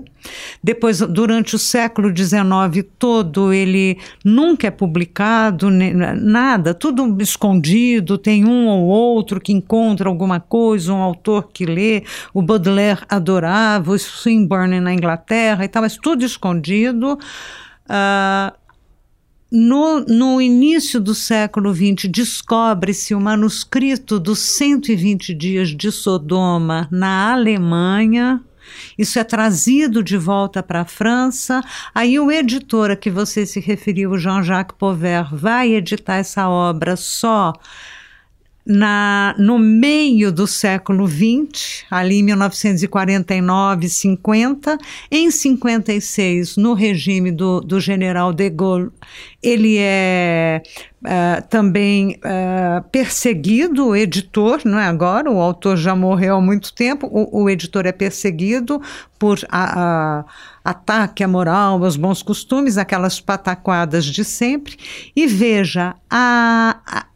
[0.64, 8.18] Depois, durante o século XIX todo, ele nunca é publicado, nada, tudo escondido.
[8.18, 12.04] Tem um ou outro que encontra alguma coisa, um autor que lê.
[12.34, 17.18] O Baudelaire adorava, o Swinburne na Inglaterra e tal, mas tudo escondido.
[17.86, 18.60] Uh,
[19.52, 27.34] no, no, início do século XX, descobre-se o manuscrito dos 120 dias de Sodoma na
[27.34, 28.44] Alemanha,
[28.98, 31.62] Isso é trazido de volta para a França.
[31.94, 37.54] Aí o editor a que você se referiu, Jean-Jacques Pauvert, vai editar essa obra só
[38.70, 44.78] na, no meio do século XX, ali em 1949, 50,
[45.10, 48.92] em 56, no regime do, do general de Gaulle,
[49.42, 50.62] ele é
[51.02, 56.72] uh, também uh, perseguido, o editor, não é agora, o autor já morreu há muito
[56.72, 58.80] tempo, o, o editor é perseguido
[59.18, 60.26] por a, a,
[60.64, 64.78] ataque à moral, aos bons costumes, aquelas pataquadas de sempre.
[65.16, 67.09] E veja, a, a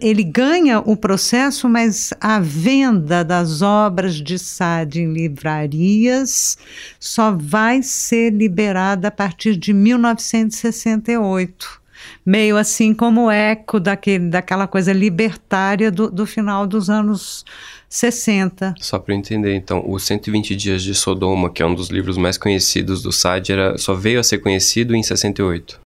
[0.00, 6.56] ele ganha o processo, mas a venda das obras de Sade em livrarias
[7.00, 11.84] só vai ser liberada a partir de 1968
[12.24, 17.44] meio assim como eco daquele, daquela coisa libertária do, do final dos anos
[17.88, 18.74] 60.
[18.78, 22.36] Só para entender, então, os 120 Dias de Sodoma, que é um dos livros mais
[22.36, 25.85] conhecidos do Sade, era, só veio a ser conhecido em 68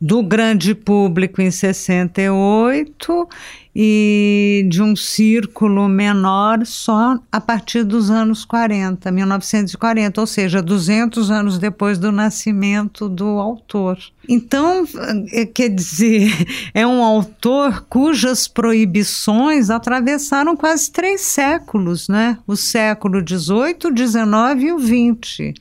[0.00, 3.28] do grande público em 68
[3.76, 11.30] e de um círculo menor só a partir dos anos 40, 1940, ou seja, 200
[11.30, 13.98] anos depois do nascimento do autor.
[14.26, 14.84] Então,
[15.32, 16.32] eh, quer dizer,
[16.72, 22.38] é um autor cujas proibições atravessaram quase três séculos, né?
[22.46, 25.54] O século XVIII, XIX e o XX.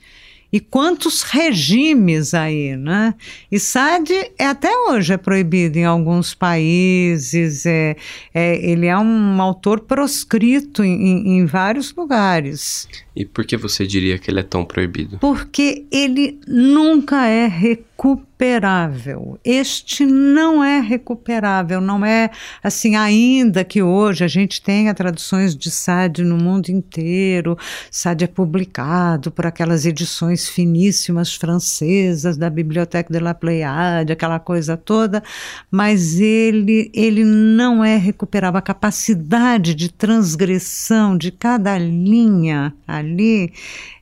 [0.52, 3.14] E quantos regimes aí, né?
[3.52, 7.96] E SAD é, até hoje é proibido em alguns países, é,
[8.34, 12.88] é ele é um autor proscrito em, em vários lugares.
[13.20, 15.18] E por que você diria que ele é tão proibido?
[15.20, 19.38] Porque ele nunca é recuperável.
[19.44, 22.32] Este não é recuperável, não é
[22.64, 27.58] assim, ainda que hoje a gente tenha traduções de Sade no mundo inteiro,
[27.92, 34.78] Sade é publicado por aquelas edições finíssimas francesas da Bibliothèque de la Pléiade, aquela coisa
[34.78, 35.22] toda,
[35.70, 38.60] mas ele, ele não é recuperável.
[38.60, 43.09] A capacidade de transgressão de cada linha ali,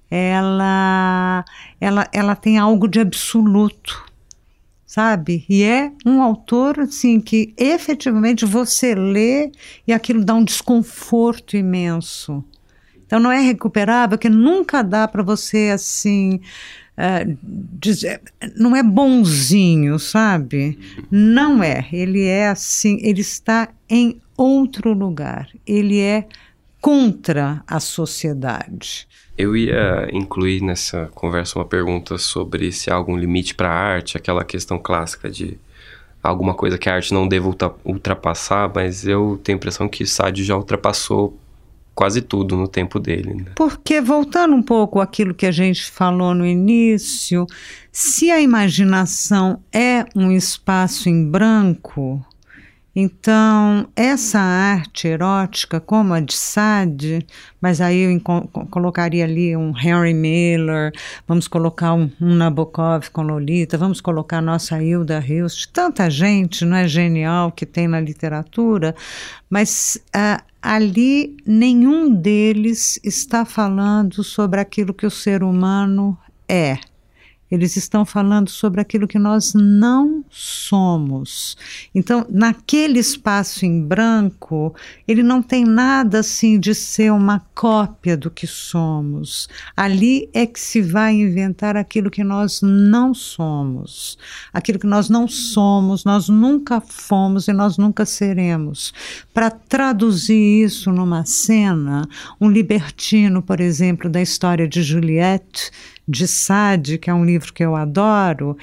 [0.10, 1.44] ela,
[1.80, 4.06] ela, ela tem algo de absoluto,
[4.86, 5.46] sabe?
[5.50, 9.52] E é um autor assim que efetivamente você lê
[9.86, 12.44] e aquilo dá um desconforto imenso.
[13.06, 16.42] Então não é recuperável, que nunca dá para você assim
[16.98, 18.22] uh, dizer,
[18.56, 20.78] não é bonzinho, sabe?
[21.10, 21.88] Não é.
[21.92, 25.50] Ele é assim, ele está em outro lugar.
[25.66, 26.28] Ele é
[26.88, 29.10] contra a sociedade.
[29.38, 34.16] Eu ia incluir nessa conversa uma pergunta sobre se há algum limite para a arte,
[34.16, 35.60] aquela questão clássica de
[36.24, 40.46] alguma coisa que a arte não deva ultrapassar, mas eu tenho a impressão que Sade
[40.46, 41.38] já ultrapassou
[41.94, 43.34] quase tudo no tempo dele.
[43.34, 43.52] Né?
[43.58, 47.46] Porque, voltando um pouco àquilo que a gente falou no início,
[47.92, 52.26] se a imaginação é um espaço em branco,
[53.00, 57.24] então, essa arte erótica, como a de Sade,
[57.62, 58.20] mas aí eu
[58.72, 60.92] colocaria ali um Henry Miller,
[61.28, 66.76] vamos colocar um, um Nabokov com Lolita, vamos colocar nossa Hilda Hilst, tanta gente, não
[66.76, 68.96] é genial que tem na literatura,
[69.48, 76.18] mas uh, ali nenhum deles está falando sobre aquilo que o ser humano
[76.50, 76.80] é.
[77.50, 81.56] Eles estão falando sobre aquilo que nós não somos.
[81.96, 84.76] Então, naquele espaço em branco,
[85.08, 89.48] ele não tem nada assim de ser uma cópia do que somos.
[89.76, 94.18] Ali é que se vai inventar aquilo que nós não somos.
[94.52, 98.94] Aquilo que nós não somos, nós nunca fomos e nós nunca seremos.
[99.34, 102.08] Para traduzir isso numa cena,
[102.42, 105.72] um libertino, por exemplo, da história de Juliette,
[106.08, 108.58] de Sade, que é um livro que eu adoro,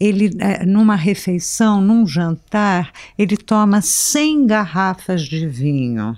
[0.00, 6.16] ele, é, numa refeição, num jantar, ele toma 100 garrafas de vinho.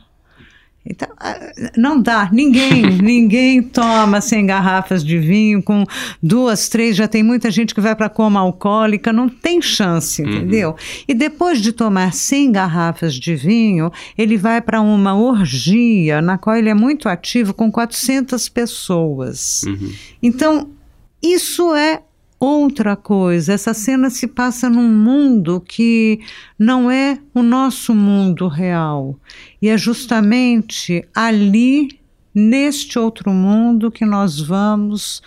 [0.85, 1.38] Então, ah,
[1.77, 5.85] não dá, ninguém, ninguém toma 100 garrafas de vinho, com
[6.23, 10.29] duas, três, já tem muita gente que vai para coma alcoólica, não tem chance, uhum.
[10.29, 10.77] entendeu?
[11.07, 16.57] E depois de tomar 100 garrafas de vinho, ele vai para uma orgia, na qual
[16.57, 19.62] ele é muito ativo, com 400 pessoas.
[19.66, 19.93] Uhum.
[20.23, 20.71] Então,
[21.23, 22.01] isso é
[22.40, 23.53] outra coisa.
[23.53, 26.20] Essa cena se passa num mundo que
[26.59, 29.20] não é o nosso mundo real.
[29.61, 32.00] E é justamente ali,
[32.35, 35.22] neste outro mundo, que nós vamos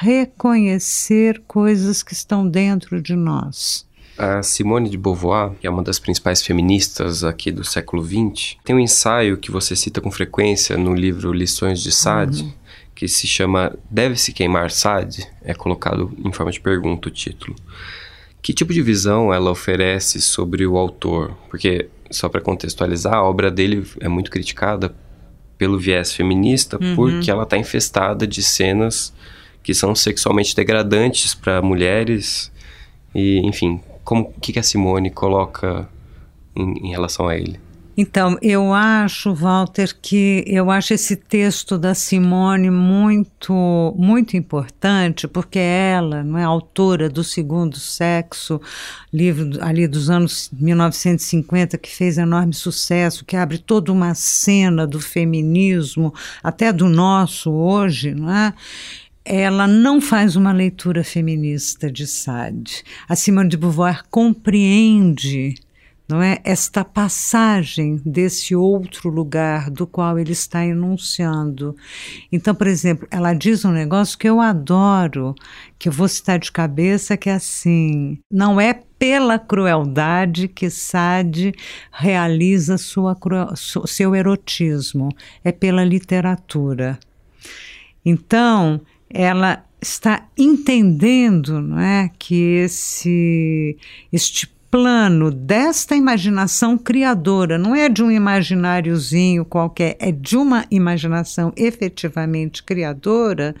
[0.00, 3.84] reconhecer coisas que estão dentro de nós.
[4.16, 8.76] A Simone de Beauvoir, que é uma das principais feministas aqui do século XX, tem
[8.76, 12.61] um ensaio que você cita com frequência no livro Lições de Sade, uhum
[13.02, 17.56] que se chama Deve-se Queimar Sade, é colocado em forma de pergunta o título.
[18.40, 21.36] Que tipo de visão ela oferece sobre o autor?
[21.50, 24.94] Porque, só para contextualizar, a obra dele é muito criticada
[25.58, 26.94] pelo viés feminista uhum.
[26.94, 29.12] porque ela está infestada de cenas
[29.64, 32.52] que são sexualmente degradantes para mulheres
[33.12, 35.88] e, enfim, como que, que a Simone coloca
[36.54, 37.58] em, em relação a ele?
[37.94, 45.58] Então, eu acho, Walter, que eu acho esse texto da Simone muito, muito importante, porque
[45.58, 48.58] ela, não é autora do Segundo Sexo,
[49.12, 54.98] livro ali dos anos 1950 que fez enorme sucesso, que abre toda uma cena do
[54.98, 58.54] feminismo, até do nosso hoje, não é?
[59.24, 62.82] ela não faz uma leitura feminista de Sade.
[63.08, 65.54] A Simone de Beauvoir compreende
[66.12, 71.74] não é esta passagem desse outro lugar do qual ele está enunciando.
[72.30, 75.34] Então, por exemplo, ela diz um negócio que eu adoro,
[75.78, 81.54] que eu vou citar de cabeça, que é assim: não é pela crueldade que Sade
[81.90, 83.16] realiza sua,
[83.86, 85.08] seu erotismo,
[85.42, 86.98] é pela literatura.
[88.04, 93.78] Então, ela está entendendo não é, que esse,
[94.12, 101.52] este plano desta imaginação criadora, não é de um imagináriozinho qualquer, é de uma imaginação
[101.58, 103.54] efetivamente criadora,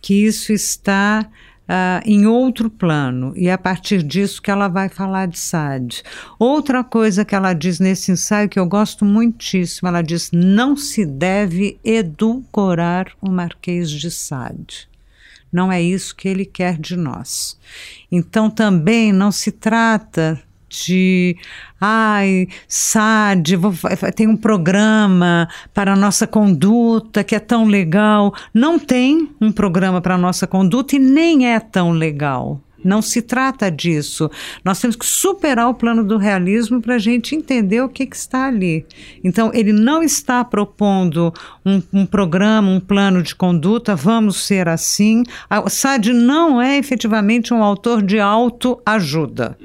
[0.00, 1.28] que isso está
[1.66, 6.02] Uh, em outro plano, e é a partir disso que ela vai falar de Sade.
[6.38, 11.06] Outra coisa que ela diz nesse ensaio que eu gosto muitíssimo, ela diz: não se
[11.06, 14.86] deve edulcorar o Marquês de Sade.
[15.50, 17.58] Não é isso que ele quer de nós.
[18.12, 20.38] Então também não se trata
[20.82, 21.36] de
[21.80, 23.58] ai, SAD,
[24.14, 28.34] tem um programa para a nossa conduta que é tão legal.
[28.52, 32.60] Não tem um programa para a nossa conduta e nem é tão legal.
[32.84, 34.30] Não se trata disso.
[34.62, 38.14] Nós temos que superar o plano do realismo para a gente entender o que, que,
[38.14, 38.84] está ali.
[39.24, 41.32] Então, ele não está propondo
[41.64, 45.22] um, um, programa, um plano de conduta, vamos ser assim.
[45.64, 49.56] O Sade não é efetivamente um autor de autoajuda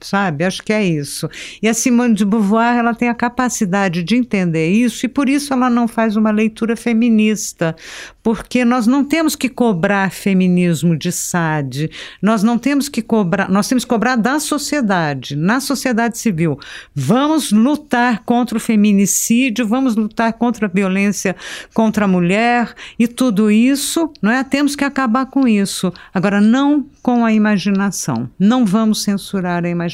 [0.00, 0.44] sabe?
[0.44, 1.28] Acho que é isso.
[1.62, 5.52] E a Simone de Beauvoir, ela tem a capacidade de entender isso e por isso
[5.52, 7.74] ela não faz uma leitura feminista,
[8.22, 11.90] porque nós não temos que cobrar feminismo de Sade,
[12.20, 16.58] nós não temos que cobrar, nós temos que cobrar da sociedade, na sociedade civil.
[16.94, 21.36] Vamos lutar contra o feminicídio, vamos lutar contra a violência
[21.74, 24.42] contra a mulher e tudo isso, não é?
[24.44, 25.92] Temos que acabar com isso.
[26.12, 28.28] Agora não com a imaginação.
[28.38, 29.87] Não vamos censurar a imaginação.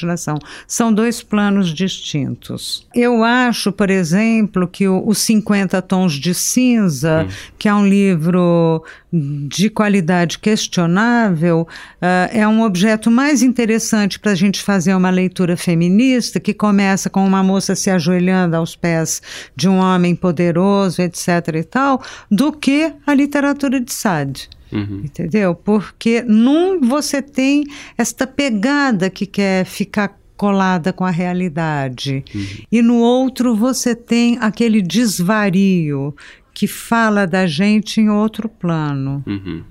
[0.66, 2.86] São dois planos distintos.
[2.94, 7.32] Eu acho, por exemplo, que Os 50 Tons de Cinza, hum.
[7.58, 11.68] que é um livro de qualidade questionável,
[12.02, 17.08] uh, é um objeto mais interessante para a gente fazer uma leitura feminista, que começa
[17.08, 19.22] com uma moça se ajoelhando aos pés
[19.54, 21.28] de um homem poderoso, etc.
[21.54, 24.48] e tal, do que a literatura de Sade.
[24.74, 25.02] Uhum.
[25.04, 25.54] Entendeu?
[25.54, 27.64] Porque num você tem
[27.96, 32.24] esta pegada que quer ficar colada com a realidade.
[32.34, 32.46] Uhum.
[32.70, 36.14] E no outro você tem aquele desvario
[36.52, 39.22] que fala da gente em outro plano.
[39.26, 39.62] Uhum.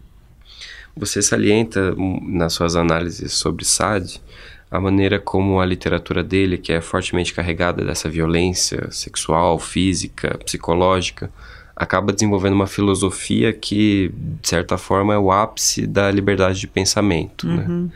[0.96, 4.22] Você salienta hum, nas suas análises sobre Sade
[4.70, 11.32] a maneira como a literatura dele, que é fortemente carregada dessa violência sexual, física, psicológica,
[11.76, 14.12] acaba desenvolvendo uma filosofia que,
[14.42, 17.66] de certa forma, é o ápice da liberdade de pensamento, né?
[17.68, 17.84] uhum.
[17.84, 17.90] né?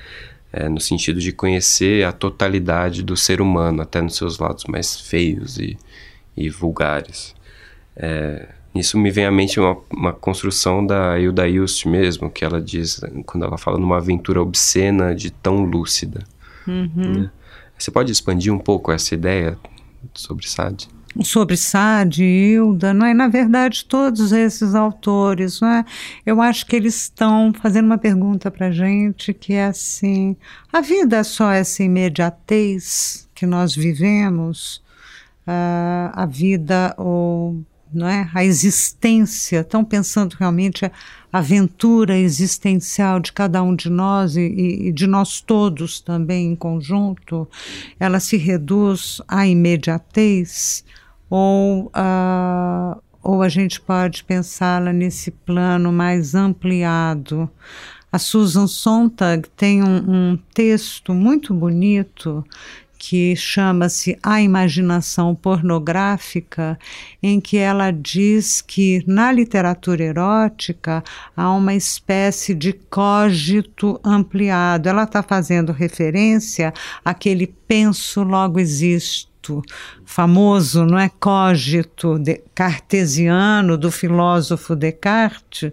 [0.53, 4.99] É, no sentido de conhecer a totalidade do ser humano, até nos seus lados mais
[4.99, 5.77] feios e,
[6.35, 7.35] e vulgares.
[7.95, 12.61] É, isso me vem à mente uma, uma construção da Hilda Ilst mesmo, que ela
[12.61, 16.23] diz, quando ela fala numa aventura obscena de tão lúcida.
[16.65, 16.89] Uhum.
[16.95, 17.31] Né?
[17.77, 19.57] Você pode expandir um pouco essa ideia
[20.13, 20.87] sobre Sade?
[21.23, 23.13] Sobre Sade, Hilda, não é?
[23.13, 25.85] Na verdade, todos esses autores, não é?
[26.25, 30.35] Eu acho que eles estão fazendo uma pergunta para gente que é assim:
[30.71, 34.81] a vida é só essa imediatez que nós vivemos,
[35.47, 37.61] uh, a vida ou
[37.93, 38.29] não é?
[38.33, 40.91] A existência, estão pensando realmente a
[41.31, 47.47] aventura existencial de cada um de nós e, e, de nós todos também em conjunto,
[47.99, 50.83] ela se reduz à imediatez
[51.29, 57.49] ou, uh, ou a gente pode pensá-la nesse plano mais ampliado.
[58.11, 62.43] A Susan Sontag tem um, um texto muito bonito
[62.97, 66.79] que chama-se A Imaginação Pornográfica,
[67.21, 71.03] em que ela diz que na literatura erótica
[71.35, 74.89] há uma espécie de cogito ampliado.
[74.89, 76.73] Ela está fazendo referência
[77.05, 79.27] àquele penso logo existe
[80.05, 85.71] famoso, não é cogito de, cartesiano do filósofo Descartes,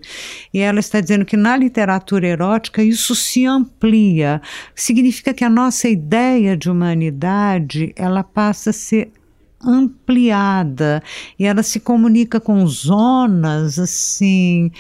[0.53, 4.41] e ela está dizendo que na literatura erótica isso se amplia,
[4.75, 9.11] significa que a nossa ideia de humanidade ela passa a ser
[9.67, 11.03] ampliada
[11.39, 14.71] e ela se comunica com zonas assim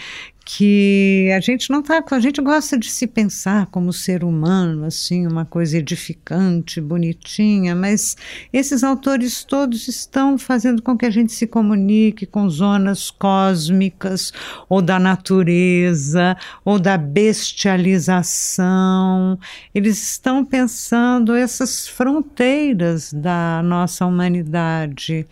[0.44, 5.26] que a gente não tá, a gente gosta de se pensar como ser humano, assim,
[5.26, 8.16] uma coisa edificante, bonitinha, mas
[8.52, 14.32] esses autores todos estão fazendo com que a gente se comunique com zonas cósmicas
[14.68, 19.38] ou da natureza ou da bestialização.
[19.74, 25.26] Eles estão pensando essas fronteiras da nossa humanidade.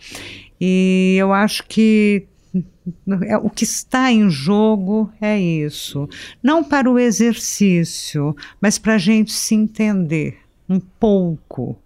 [0.59, 2.25] E eu acho que
[3.41, 6.07] o que está em jogo é isso.
[6.41, 10.37] Não para o exercício, mas para a gente se entender
[10.69, 11.77] um pouco.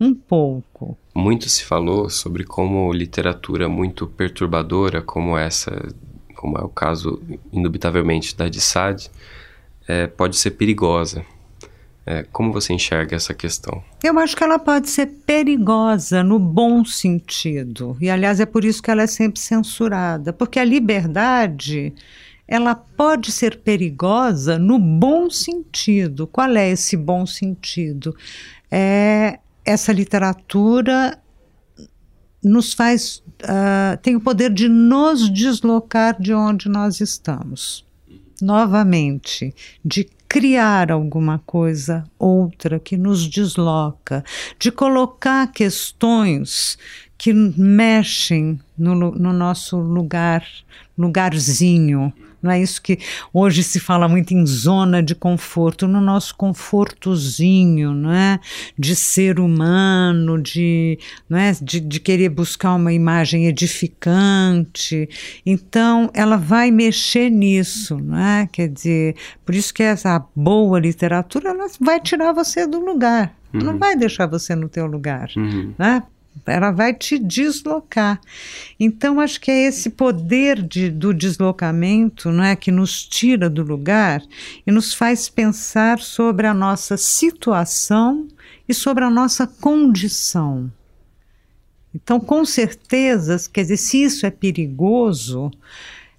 [0.00, 0.98] Um pouco.
[1.14, 5.88] Muito se falou sobre como literatura muito perturbadora, como essa,
[6.34, 7.22] como é o caso,
[7.52, 9.10] indubitavelmente, da de Sade,
[9.86, 11.24] é, pode ser perigosa.
[12.06, 13.82] É, como você enxerga essa questão?
[14.02, 17.96] Eu acho que ela pode ser perigosa no bom sentido.
[18.00, 20.32] E, aliás, é por isso que ela é sempre censurada.
[20.32, 21.94] Porque a liberdade
[22.46, 26.26] ela pode ser perigosa no bom sentido.
[26.26, 28.14] Qual é esse bom sentido?
[28.70, 31.18] É essa literatura
[32.42, 37.86] nos faz uh, tem o poder de nos deslocar de onde nós estamos
[38.42, 44.24] novamente de criar alguma coisa outra que nos desloca,
[44.58, 46.76] de colocar questões
[47.16, 50.44] que mexem no, no nosso lugar,
[50.98, 52.12] lugarzinho,
[52.44, 52.98] não é isso que
[53.32, 58.38] hoje se fala muito em zona de conforto, no nosso confortozinho, não é?
[58.78, 61.52] De ser humano, de, não é?
[61.52, 65.08] de, de querer buscar uma imagem edificante.
[65.46, 68.46] Então, ela vai mexer nisso, não é?
[68.52, 73.34] Quer dizer, por isso que essa boa literatura ela vai tirar você do lugar.
[73.54, 73.60] Uhum.
[73.60, 75.72] Não vai deixar você no teu lugar, uhum.
[75.78, 76.02] né?
[76.46, 78.20] Ela vai te deslocar.
[78.78, 83.62] Então, acho que é esse poder de, do deslocamento não é, que nos tira do
[83.62, 84.22] lugar
[84.66, 88.28] e nos faz pensar sobre a nossa situação
[88.68, 90.70] e sobre a nossa condição.
[91.94, 95.50] Então, com certeza, quer dizer, se isso é perigoso,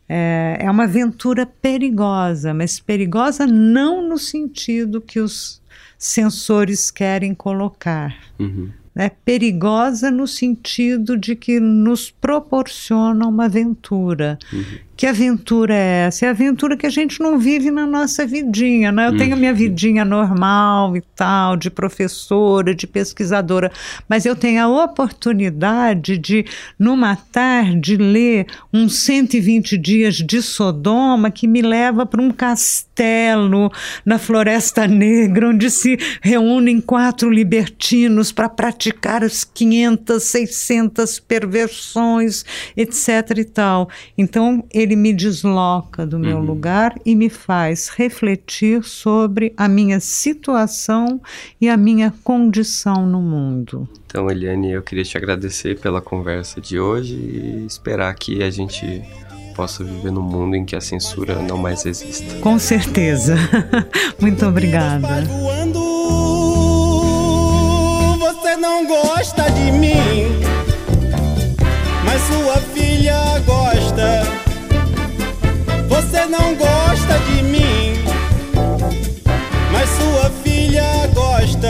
[0.07, 5.61] é, é uma aventura perigosa, mas perigosa não no sentido que os
[5.97, 8.16] sensores querem colocar.
[8.39, 14.39] Uhum né, perigosa no sentido de que nos proporciona uma aventura.
[14.54, 14.64] Uhum.
[14.98, 16.26] Que aventura é essa?
[16.26, 19.08] É a aventura que a gente não vive na nossa vidinha, né?
[19.08, 19.18] Eu uhum.
[19.18, 23.72] tenho a minha vidinha normal e tal, de professora, de pesquisadora,
[24.08, 26.46] mas eu tenho a oportunidade de,
[26.80, 33.70] numa tarde, ler uns 120 dias de Sodoma que me leva para um castelo
[34.06, 42.46] na Floresta Negra, onde se reúnem quatro libertinos para praticar as 500, 600 perversões,
[42.78, 43.89] etc e tal.
[44.18, 46.43] Então, ele me desloca do meu uhum.
[46.43, 51.21] lugar e me faz refletir sobre a minha situação
[51.61, 53.88] e a minha condição no mundo.
[54.05, 59.01] Então, Eliane, eu queria te agradecer pela conversa de hoje e esperar que a gente
[59.55, 62.36] possa viver num mundo em que a censura não mais exista.
[62.41, 63.36] Com certeza.
[64.19, 65.23] Muito obrigada.
[68.19, 70.24] Você não gosta de mim,
[76.30, 77.93] Não gosta de mim,
[79.71, 81.69] mas sua filha gosta.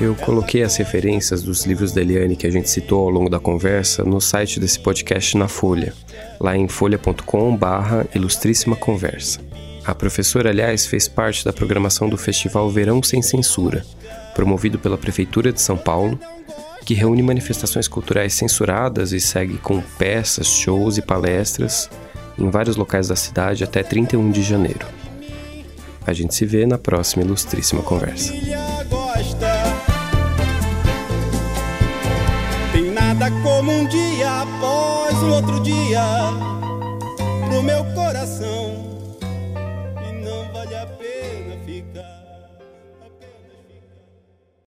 [0.00, 3.40] Eu coloquei as referências dos livros da Eliane que a gente citou ao longo da
[3.40, 5.92] conversa no site desse podcast na Folha,
[6.38, 9.40] lá em folha.com/barra Ilustríssima Conversa.
[9.84, 13.84] A professora, aliás, fez parte da programação do Festival Verão Sem Censura,
[14.36, 16.16] promovido pela Prefeitura de São Paulo,
[16.84, 21.90] que reúne manifestações culturais censuradas e segue com peças, shows e palestras
[22.38, 24.86] em vários locais da cidade até 31 de janeiro.
[26.06, 28.32] A gente se vê na próxima ilustríssima conversa.
[32.72, 36.61] Tem nada como um dia após o outro dia